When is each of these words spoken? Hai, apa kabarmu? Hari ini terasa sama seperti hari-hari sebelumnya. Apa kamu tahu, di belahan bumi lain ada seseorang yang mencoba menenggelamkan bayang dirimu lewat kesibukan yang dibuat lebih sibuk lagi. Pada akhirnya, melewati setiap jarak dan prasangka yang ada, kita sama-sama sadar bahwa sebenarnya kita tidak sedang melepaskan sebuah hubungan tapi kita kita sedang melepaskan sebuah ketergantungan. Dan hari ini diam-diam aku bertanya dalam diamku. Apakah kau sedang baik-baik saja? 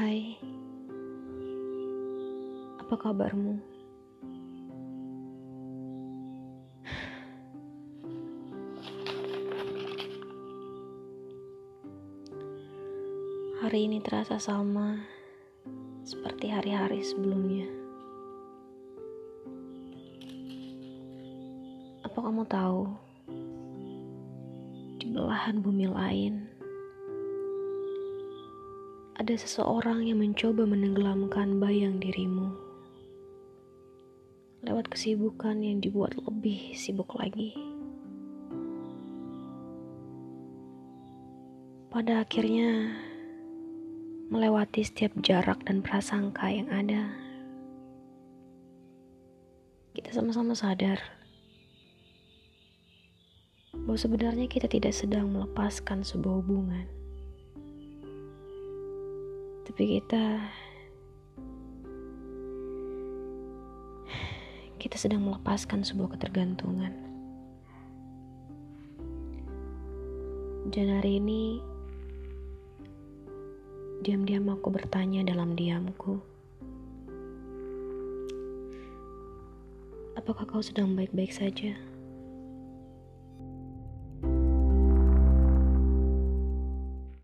Hai, 0.00 0.32
apa 2.80 2.94
kabarmu? 2.96 3.60
Hari 13.60 13.92
ini 13.92 14.00
terasa 14.00 14.40
sama 14.40 15.04
seperti 16.08 16.48
hari-hari 16.48 17.04
sebelumnya. 17.04 17.68
Apa 22.08 22.24
kamu 22.24 22.48
tahu, 22.48 22.88
di 24.96 25.12
belahan 25.12 25.60
bumi 25.60 25.92
lain 25.92 26.49
ada 29.20 29.36
seseorang 29.36 30.08
yang 30.08 30.24
mencoba 30.24 30.64
menenggelamkan 30.64 31.60
bayang 31.60 32.00
dirimu 32.00 32.56
lewat 34.64 34.88
kesibukan 34.88 35.60
yang 35.60 35.76
dibuat 35.76 36.16
lebih 36.24 36.72
sibuk 36.72 37.12
lagi. 37.20 37.52
Pada 41.92 42.24
akhirnya, 42.24 42.96
melewati 44.32 44.88
setiap 44.88 45.12
jarak 45.20 45.60
dan 45.68 45.84
prasangka 45.84 46.48
yang 46.48 46.72
ada, 46.72 47.12
kita 49.92 50.16
sama-sama 50.16 50.56
sadar 50.56 50.96
bahwa 53.84 54.00
sebenarnya 54.00 54.48
kita 54.48 54.64
tidak 54.64 54.96
sedang 54.96 55.28
melepaskan 55.28 56.00
sebuah 56.00 56.40
hubungan 56.40 56.99
tapi 59.68 60.00
kita 60.00 60.40
kita 64.80 64.96
sedang 64.96 65.28
melepaskan 65.28 65.84
sebuah 65.84 66.16
ketergantungan. 66.16 66.96
Dan 70.70 70.86
hari 70.88 71.20
ini 71.20 71.60
diam-diam 74.00 74.48
aku 74.48 74.72
bertanya 74.72 75.20
dalam 75.20 75.52
diamku. 75.52 76.16
Apakah 80.16 80.48
kau 80.48 80.64
sedang 80.64 80.96
baik-baik 80.96 81.32
saja? 81.32 81.76